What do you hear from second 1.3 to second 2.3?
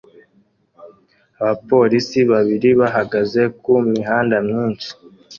Abapolisi